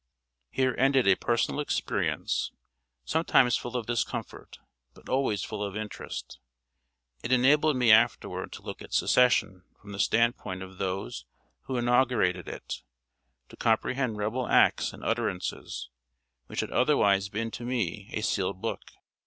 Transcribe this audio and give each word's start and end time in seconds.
Here 0.49 0.73
ended 0.79 1.07
a 1.07 1.13
personal 1.15 1.59
experience, 1.59 2.51
sometimes 3.05 3.55
full 3.55 3.77
of 3.77 3.85
discomfort, 3.85 4.57
but 4.95 5.07
always 5.07 5.43
full 5.43 5.63
of 5.63 5.77
interest. 5.77 6.39
It 7.21 7.31
enabled 7.31 7.75
me 7.75 7.91
afterward 7.91 8.51
to 8.53 8.63
look 8.63 8.81
at 8.81 8.93
Secession 8.93 9.63
from 9.79 9.91
the 9.91 9.99
stand 9.99 10.37
point 10.37 10.63
of 10.63 10.79
those 10.79 11.25
who 11.65 11.77
inaugurated 11.77 12.47
it; 12.47 12.81
to 13.49 13.55
comprehend 13.55 14.17
Rebel 14.17 14.47
acts 14.47 14.91
and 14.91 15.03
utterances, 15.05 15.91
which 16.47 16.61
had 16.61 16.71
otherwise 16.71 17.29
been 17.29 17.51
to 17.51 17.63
me 17.63 18.09
a 18.11 18.21
sealed 18.21 18.59
book. 18.59 18.81